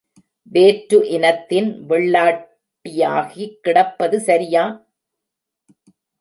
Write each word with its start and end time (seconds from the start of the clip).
வேற்று 0.51 0.97
இனத்தின் 1.07 1.69
வெள்ளாட்டியாகிக் 1.87 3.59
கிடப்பது 3.61 4.19
சரியா? 4.19 4.65